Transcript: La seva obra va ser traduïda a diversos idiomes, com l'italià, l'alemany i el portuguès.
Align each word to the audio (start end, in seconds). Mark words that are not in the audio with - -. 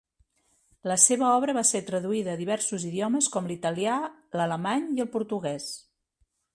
La 0.91 0.95
seva 1.03 1.27
obra 1.33 1.55
va 1.57 1.63
ser 1.73 1.81
traduïda 1.91 2.33
a 2.35 2.41
diversos 2.41 2.87
idiomes, 2.91 3.29
com 3.37 3.53
l'italià, 3.53 4.01
l'alemany 4.39 4.93
i 4.99 5.07
el 5.09 5.15
portuguès. 5.19 5.73